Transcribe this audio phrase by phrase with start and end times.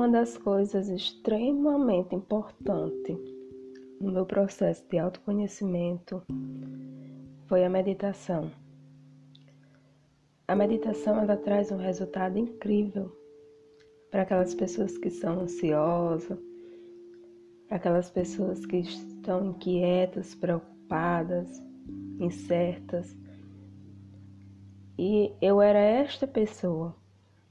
[0.00, 3.18] Uma das coisas extremamente importantes
[4.00, 6.22] no meu processo de autoconhecimento
[7.46, 8.50] foi a meditação.
[10.48, 13.14] A meditação ela traz um resultado incrível
[14.10, 16.38] para aquelas pessoas que são ansiosas,
[17.68, 21.62] para aquelas pessoas que estão inquietas, preocupadas,
[22.18, 23.14] incertas.
[24.98, 26.96] E eu era esta pessoa,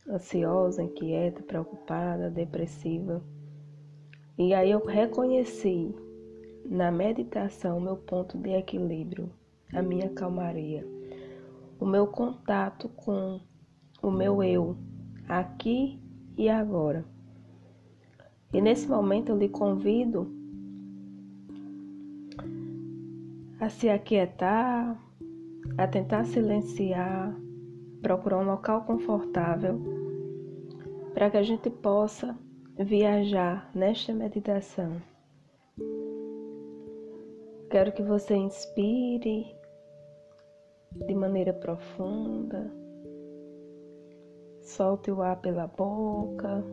[0.10, 3.22] ansiosa, inquieta, preocupada, depressiva.
[4.38, 5.94] E aí eu reconheci
[6.66, 9.30] na meditação o meu ponto de equilíbrio,
[9.74, 10.86] a minha calmaria,
[11.80, 13.40] o meu contato com
[14.02, 14.76] o meu eu,
[15.28, 16.02] aqui
[16.38, 17.06] e agora.
[18.52, 20.28] E nesse momento eu lhe convido
[23.60, 24.98] a se aquietar,
[25.78, 27.36] a tentar silenciar,
[28.02, 29.99] procurar um local confortável
[31.14, 32.38] para que a gente possa
[32.78, 35.02] viajar nesta meditação.
[37.70, 39.46] Quero que você inspire
[40.92, 42.72] de maneira profunda,
[44.62, 46.64] solte o ar pela boca.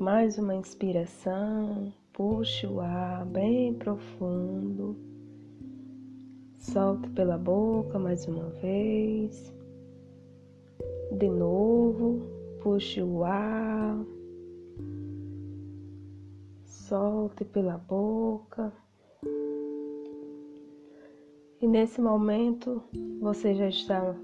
[0.00, 4.96] Mais uma inspiração, puxe o ar bem profundo.
[6.58, 9.52] Solte pela boca mais uma vez.
[11.12, 12.31] De novo,
[12.62, 13.98] puxe o ar.
[16.64, 18.72] Solte pela boca.
[21.60, 22.82] E nesse momento
[23.20, 24.16] você já está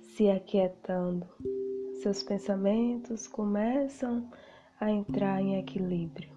[0.00, 1.26] se aquietando
[2.00, 4.26] seus pensamentos começam
[4.80, 6.30] a entrar em equilíbrio.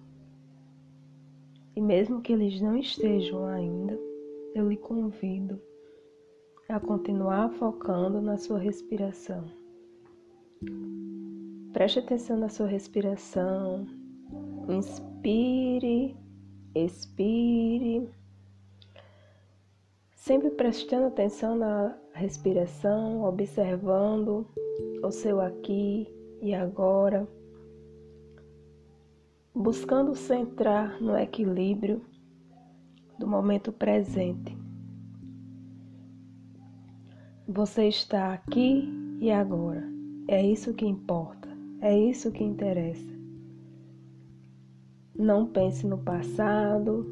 [1.74, 3.98] E mesmo que eles não estejam ainda,
[4.54, 5.58] eu lhe convido
[6.68, 9.63] a continuar focando na sua respiração.
[11.72, 13.86] Preste atenção na sua respiração.
[14.68, 16.16] Inspire,
[16.74, 18.08] expire.
[20.14, 24.46] Sempre prestando atenção na respiração, observando
[25.02, 26.08] o seu aqui
[26.40, 27.28] e agora,
[29.54, 32.00] buscando centrar no equilíbrio
[33.18, 34.56] do momento presente.
[37.46, 38.88] Você está aqui
[39.20, 39.93] e agora.
[40.26, 41.48] É isso que importa,
[41.82, 43.12] é isso que interessa.
[45.14, 47.06] Não pense no passado,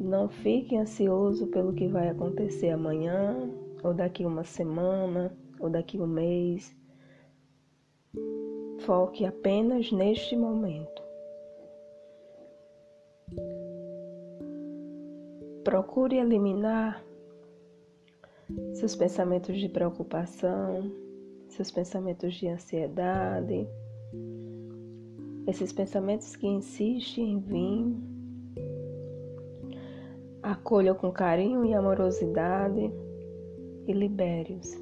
[0.00, 3.48] não fique ansioso pelo que vai acontecer amanhã,
[3.84, 6.74] ou daqui uma semana, ou daqui um mês.
[8.80, 11.02] Foque apenas neste momento.
[15.62, 17.02] Procure eliminar
[18.74, 21.05] seus pensamentos de preocupação,
[21.56, 23.66] seus pensamentos de ansiedade,
[25.46, 27.96] esses pensamentos que insistem em vir.
[30.42, 32.92] Acolha com carinho e amorosidade
[33.86, 34.76] e libere-os.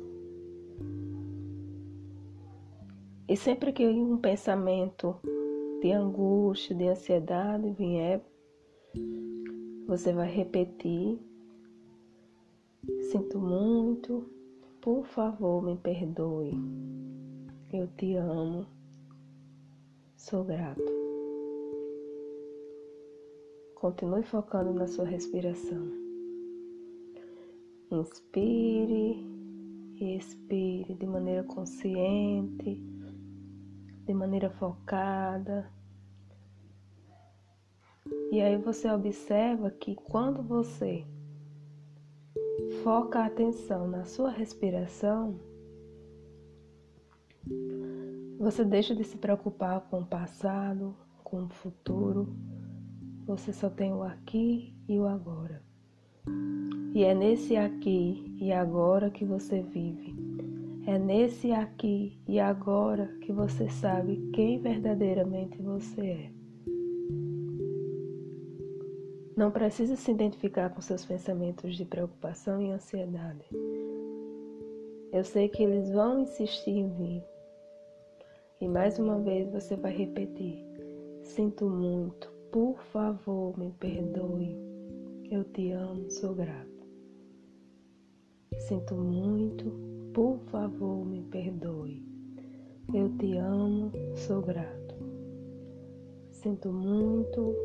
[3.29, 5.17] E sempre que um pensamento
[5.81, 8.21] de angústia, de ansiedade vier,
[9.87, 11.19] você vai repetir:
[13.11, 14.29] Sinto muito,
[14.85, 16.53] por favor, me perdoe.
[17.73, 18.67] Eu te amo,
[20.15, 20.85] sou grato.
[23.77, 25.91] Continue focando na sua respiração.
[27.91, 29.27] Inspire
[29.99, 32.85] e expire de maneira consciente
[34.05, 35.73] de maneira focada.
[38.31, 41.07] E aí você observa que quando você
[42.85, 45.41] foca a atenção na sua respiração,
[48.39, 50.95] você deixa de se preocupar com o passado,
[51.25, 52.37] com o futuro.
[53.27, 55.63] Você só tem o aqui e o agora.
[56.95, 60.15] E é nesse aqui e agora que você vive.
[60.87, 66.44] É nesse aqui e agora que você sabe quem verdadeiramente você é.
[69.37, 73.45] Não precisa se identificar com seus pensamentos de preocupação e ansiedade.
[75.13, 77.25] Eu sei que eles vão insistir em vir.
[78.61, 80.65] E mais uma vez você vai repetir:
[81.25, 84.57] Sinto muito, por favor, me perdoe.
[85.29, 86.87] Eu te amo, sou grato.
[88.59, 89.73] Sinto muito,
[90.13, 92.07] por favor, me perdoe.
[92.95, 94.95] Eu te amo, sou grato.
[96.31, 97.57] Sinto muito,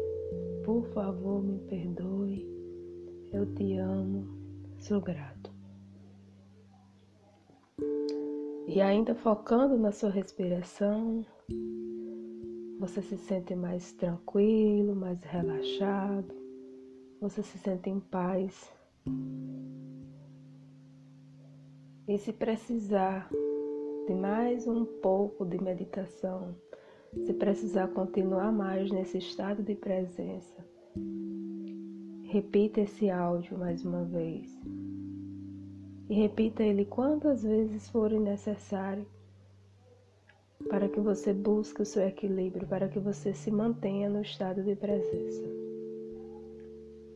[0.99, 2.45] favor, me perdoe.
[3.31, 4.27] Eu te amo,
[4.79, 5.49] sou grato.
[8.67, 11.25] E ainda focando na sua respiração,
[12.79, 16.33] Você se sente mais tranquilo, mais relaxado,
[17.19, 18.71] você se sente em paz.
[22.07, 23.29] E se precisar
[24.07, 26.55] de mais um pouco de meditação,
[27.25, 30.65] se precisar continuar mais nesse estado de presença,
[32.24, 34.50] repita esse áudio mais uma vez.
[36.09, 39.06] E repita ele quantas vezes forem necessário
[40.68, 44.75] para que você busque o seu equilíbrio, para que você se mantenha no estado de
[44.75, 45.44] presença.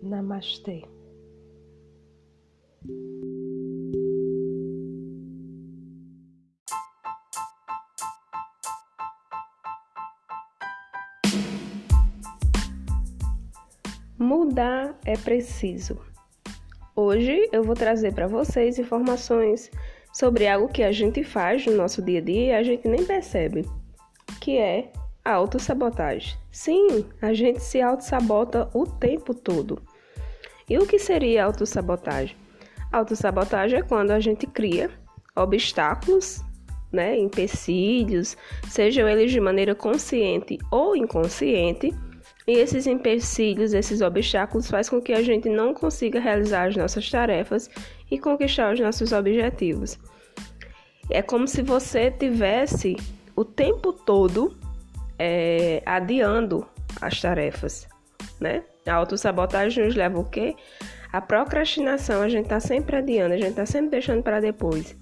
[0.02, 0.84] Namastê.
[14.24, 16.00] Mudar é preciso.
[16.96, 19.70] Hoje eu vou trazer para vocês informações
[20.14, 23.04] sobre algo que a gente faz no nosso dia a dia e a gente nem
[23.04, 23.68] percebe,
[24.40, 24.94] que é
[25.26, 26.38] a autossabotagem.
[26.50, 29.82] Sim, a gente se autossabota o tempo todo.
[30.70, 32.38] E o que seria autossabotagem?
[32.94, 34.90] Autossabotagem é quando a gente cria
[35.36, 36.42] obstáculos,
[36.94, 38.38] né, empecilhos,
[38.70, 41.94] sejam eles de maneira consciente ou inconsciente,
[42.48, 47.10] e esses empecilhos, esses obstáculos faz com que a gente não consiga realizar as nossas
[47.10, 47.70] tarefas
[48.12, 49.98] e conquistar os nossos objetivos.
[51.10, 52.98] É como se você tivesse
[53.36, 54.58] o tempo todo
[55.18, 56.68] é, adiando
[57.02, 57.88] as tarefas,
[58.40, 58.64] né?
[58.86, 60.56] A autossabotagem nos leva o quê?
[61.12, 64.96] A procrastinação, a gente está sempre adiando, a gente está sempre deixando para depois.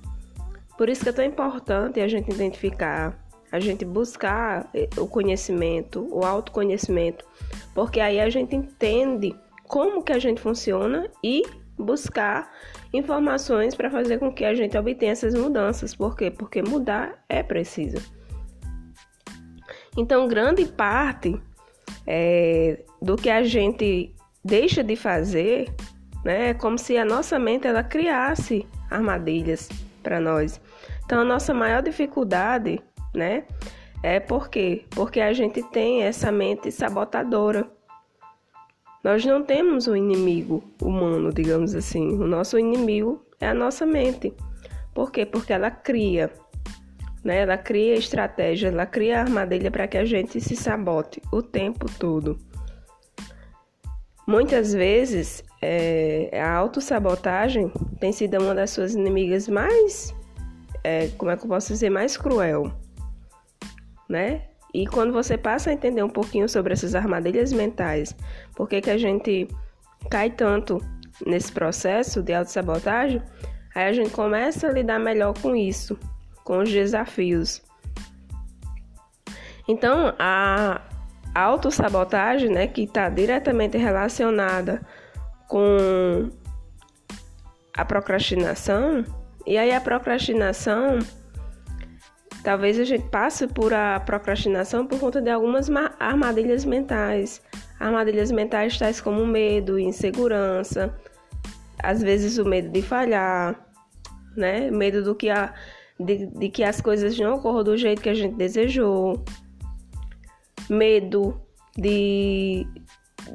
[0.77, 3.17] Por isso que é tão importante a gente identificar
[3.51, 7.25] a gente buscar eh, o conhecimento, o autoconhecimento,
[7.73, 11.43] porque aí a gente entende como que a gente funciona e
[11.77, 12.51] buscar
[12.93, 15.95] informações para fazer com que a gente obtenha essas mudanças.
[15.95, 16.29] Por quê?
[16.29, 17.97] Porque mudar é preciso.
[19.97, 21.39] Então, grande parte
[22.07, 24.13] é, do que a gente
[24.43, 25.73] deixa de fazer
[26.23, 29.69] né, é como se a nossa mente ela criasse armadilhas
[30.01, 30.61] para nós.
[31.05, 32.81] Então, a nossa maior dificuldade
[33.13, 33.43] né?
[34.03, 34.85] É por quê?
[34.89, 37.69] Porque a gente tem essa mente sabotadora.
[39.03, 42.09] Nós não temos um inimigo humano, digamos assim.
[42.13, 44.33] O nosso inimigo é a nossa mente.
[44.93, 45.25] Por quê?
[45.25, 46.31] Porque ela cria,
[47.23, 47.41] né?
[47.41, 52.39] Ela cria estratégia, ela cria armadilha para que a gente se sabote o tempo todo.
[54.27, 60.13] Muitas vezes é, a autossabotagem tem sido uma das suas inimigas mais,
[60.83, 62.71] é, como é que eu posso dizer, mais cruel
[64.11, 64.43] né?
[64.73, 68.15] E quando você passa a entender um pouquinho sobre essas armadilhas mentais,
[68.55, 69.47] por que, que a gente
[70.09, 70.79] cai tanto
[71.25, 73.21] nesse processo de autossabotagem,
[73.75, 75.97] aí a gente começa a lidar melhor com isso,
[76.43, 77.61] com os desafios.
[79.67, 80.81] Então, a
[81.33, 84.81] autossabotagem, né, que está diretamente relacionada
[85.47, 86.29] com
[87.75, 89.05] a procrastinação,
[89.45, 90.99] e aí a procrastinação
[92.43, 97.41] Talvez a gente passe por a procrastinação por conta de algumas armadilhas mentais.
[97.79, 100.95] Armadilhas mentais tais como medo, insegurança,
[101.81, 103.55] às vezes o medo de falhar,
[104.35, 104.71] né?
[104.71, 105.53] Medo do que a,
[105.99, 109.23] de, de que as coisas não ocorram do jeito que a gente desejou.
[110.69, 111.39] Medo
[111.77, 112.65] de,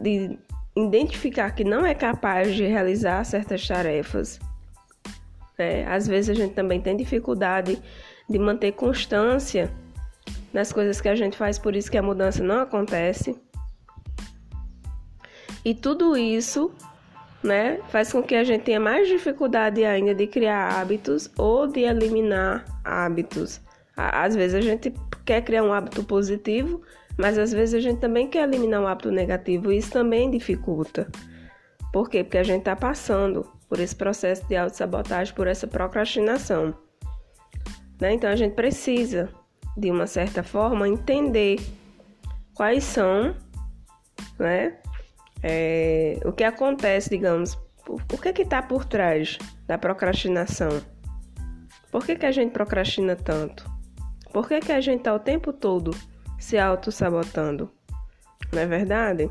[0.01, 0.39] de
[0.77, 4.39] identificar que não é capaz de realizar certas tarefas.
[5.59, 7.81] É, às vezes a gente também tem dificuldade
[8.29, 9.71] de manter constância
[10.53, 13.39] nas coisas que a gente faz, por isso que a mudança não acontece.
[15.65, 16.73] E tudo isso,
[17.43, 21.81] né, faz com que a gente tenha mais dificuldade ainda de criar hábitos ou de
[21.81, 23.61] eliminar hábitos.
[23.97, 26.83] Às vezes a gente quer criar um hábito positivo,
[27.19, 31.11] mas às vezes a gente também quer eliminar um hábito negativo e isso também dificulta.
[31.93, 32.23] Por quê?
[32.23, 36.86] Porque a gente está passando por esse processo de autossabotagem, por essa procrastinação.
[38.01, 38.15] Né?
[38.15, 39.31] Então a gente precisa,
[39.77, 41.59] de uma certa forma, entender
[42.55, 43.35] quais são,
[44.39, 44.79] né?
[45.43, 50.83] É, o que acontece, digamos, o que é que está por trás da procrastinação?
[51.91, 53.71] Por que, que a gente procrastina tanto?
[54.33, 55.93] Por que, que a gente está o tempo todo
[56.39, 57.71] se auto-sabotando?
[58.53, 59.31] Não é verdade?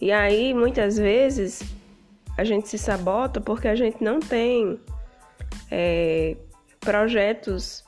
[0.00, 1.62] E aí, muitas vezes,
[2.36, 4.80] a gente se sabota porque a gente não tem
[5.70, 6.36] é,
[6.82, 7.84] projetos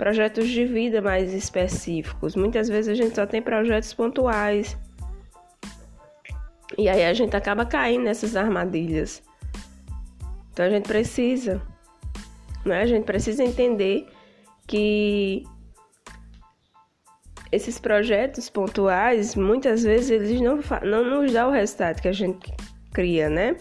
[0.00, 2.34] projetos de vida mais específicos.
[2.34, 4.74] Muitas vezes a gente só tem projetos pontuais.
[6.78, 9.22] E aí a gente acaba caindo nessas armadilhas.
[10.50, 11.60] Então a gente precisa,
[12.64, 12.80] né?
[12.80, 14.08] A gente precisa entender
[14.66, 15.44] que
[17.52, 22.50] esses projetos pontuais, muitas vezes eles não, não nos dão o resultado que a gente
[22.92, 23.54] cria, né?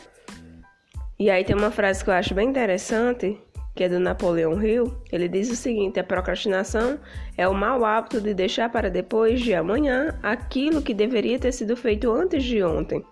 [1.19, 3.37] E aí tem uma frase que eu acho bem interessante,
[3.75, 4.93] que é do Napoleão Hill.
[5.11, 6.99] Ele diz o seguinte: a procrastinação
[7.37, 11.75] é o mau hábito de deixar para depois de amanhã aquilo que deveria ter sido
[11.75, 13.03] feito antes de ontem.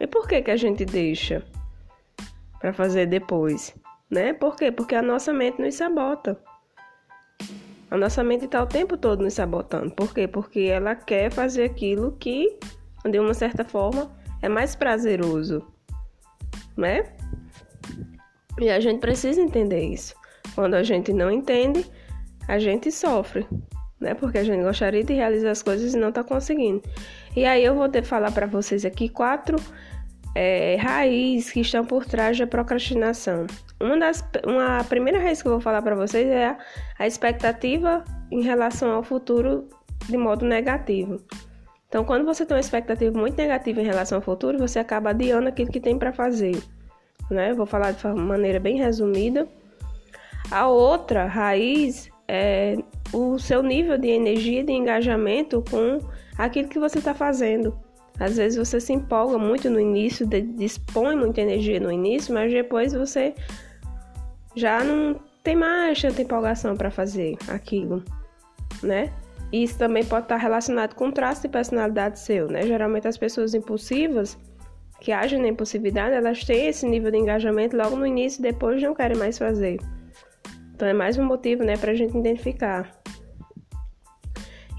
[0.00, 1.42] E por que que a gente deixa
[2.60, 3.74] para fazer depois,
[4.10, 4.32] né?
[4.32, 4.72] Por quê?
[4.72, 6.38] Porque a nossa mente nos sabota.
[7.90, 9.90] A nossa mente está o tempo todo nos sabotando.
[9.92, 10.26] Por quê?
[10.26, 12.58] Porque ela quer fazer aquilo que,
[13.04, 14.10] de uma certa forma,
[14.42, 15.64] é mais prazeroso,
[16.76, 17.14] né?
[18.60, 20.14] E a gente precisa entender isso.
[20.54, 21.84] Quando a gente não entende,
[22.46, 23.46] a gente sofre,
[24.00, 24.14] né?
[24.14, 26.82] Porque a gente gostaria de realizar as coisas e não está conseguindo.
[27.34, 29.56] E aí eu vou ter falar para vocês aqui quatro
[30.34, 33.46] é, raízes que estão por trás da procrastinação.
[33.80, 36.58] Uma das, uma a primeira raiz que eu vou falar para vocês é a,
[36.98, 39.68] a expectativa em relação ao futuro
[40.08, 41.20] de modo negativo.
[41.88, 45.48] Então, quando você tem uma expectativa muito negativa em relação ao futuro, você acaba adiando
[45.48, 46.60] aquilo que tem para fazer.
[47.30, 47.54] Né?
[47.54, 49.48] Vou falar de maneira bem resumida.
[50.50, 52.76] A outra raiz é
[53.12, 55.98] o seu nível de energia e de engajamento com
[56.36, 57.78] aquilo que você está fazendo.
[58.18, 62.92] Às vezes você se empolga muito no início, dispõe muita energia no início, mas depois
[62.92, 63.34] você
[64.54, 68.02] já não tem mais tanta empolgação para fazer aquilo,
[68.82, 69.12] né?
[69.52, 72.62] Isso também pode estar relacionado com traço de personalidade seu, né?
[72.62, 74.38] Geralmente as pessoas impulsivas
[75.04, 78.82] que agem na impulsividade, elas têm esse nível de engajamento logo no início e depois
[78.82, 79.78] não querem mais fazer.
[80.74, 82.90] Então é mais um motivo, né, para a gente identificar.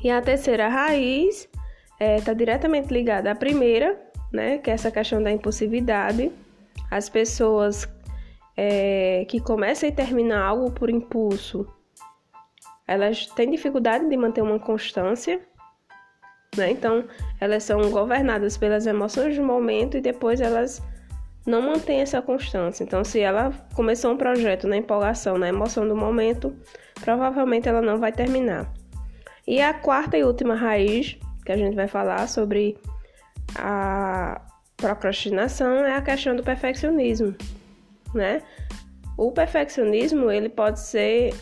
[0.04, 1.52] E a terceira raiz está
[2.00, 4.02] é, tá diretamente ligada à primeira,
[4.34, 6.32] né, que é essa questão da impulsividade.
[6.90, 7.88] As pessoas
[8.58, 11.68] é, que começam e terminam algo por impulso,
[12.88, 15.40] elas têm dificuldade de manter uma constância,
[16.56, 16.72] né?
[16.72, 17.06] Então,
[17.40, 20.82] elas são governadas pelas emoções do momento e depois elas
[21.46, 22.84] não mantêm essa constância.
[22.84, 26.56] Então, se ela começou um projeto na empolgação, na emoção do momento,
[27.02, 28.72] provavelmente ela não vai terminar.
[29.48, 32.78] E a quarta e última raiz que a gente vai falar sobre
[33.56, 34.42] a
[34.76, 37.36] procrastinação é a questão do perfeccionismo,
[38.14, 38.42] né?
[39.18, 41.34] O perfeccionismo, ele pode ser,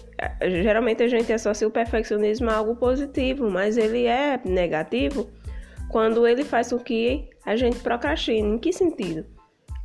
[0.42, 5.30] geralmente a gente associa o perfeccionismo a algo positivo, mas ele é negativo
[5.90, 8.48] quando ele faz com que a gente procrastine.
[8.48, 9.26] Em que sentido?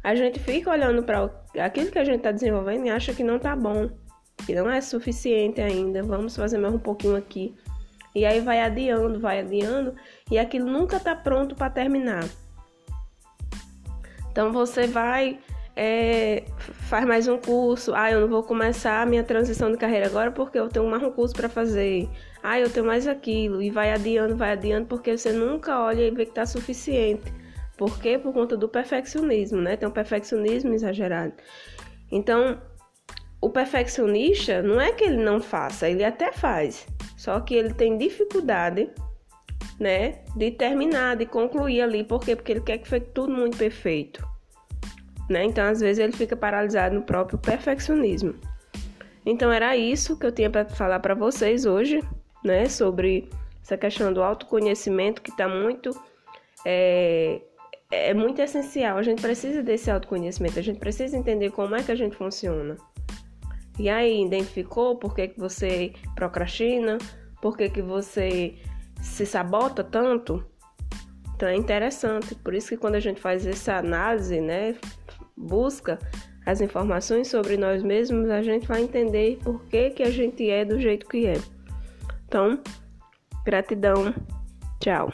[0.05, 3.37] A gente fica olhando para aquilo que a gente está desenvolvendo e acha que não
[3.37, 3.91] está bom,
[4.47, 7.55] que não é suficiente ainda, vamos fazer mais um pouquinho aqui.
[8.15, 9.95] E aí vai adiando, vai adiando,
[10.31, 12.25] e aquilo nunca está pronto para terminar.
[14.31, 15.39] Então você vai,
[15.81, 17.95] é, faz mais um curso.
[17.95, 21.01] Ah, eu não vou começar a minha transição de carreira agora porque eu tenho mais
[21.05, 22.09] um curso para fazer.
[22.43, 23.63] Ah, eu tenho mais aquilo.
[23.63, 27.33] E vai adiando, vai adiando, porque você nunca olha e vê que está suficiente.
[27.77, 28.19] Por quê?
[28.19, 29.77] Por conta do perfeccionismo, né?
[29.77, 31.35] Tem um perfeccionismo exagerado.
[32.11, 32.61] Então,
[33.41, 36.89] o perfeccionista não é que ele não faça, ele até faz.
[37.17, 38.91] Só que ele tem dificuldade,
[39.79, 42.35] né, de terminar, de concluir ali, por quê?
[42.35, 44.27] Porque ele quer que fique tudo muito perfeito,
[45.29, 45.45] né?
[45.45, 48.35] Então, às vezes ele fica paralisado no próprio perfeccionismo.
[49.25, 52.03] Então, era isso que eu tinha para falar para vocês hoje,
[52.45, 53.29] né, sobre
[53.63, 55.91] essa questão do autoconhecimento que está muito
[56.65, 57.41] é,
[57.91, 58.97] é muito essencial.
[58.97, 62.77] A gente precisa desse autoconhecimento, a gente precisa entender como é que a gente funciona.
[63.79, 66.99] E aí, identificou por que, que você procrastina?
[67.41, 68.57] Por que, que você
[69.01, 70.45] se sabota tanto?
[71.35, 72.35] Então é interessante.
[72.35, 74.75] Por isso que quando a gente faz essa análise, né,
[75.39, 75.99] busca
[76.45, 80.65] as informações sobre nós mesmos, a gente vai entender por que, que a gente é
[80.65, 81.35] do jeito que é.
[82.27, 82.59] Então,
[83.45, 84.15] gratidão.
[84.81, 85.13] Tchau.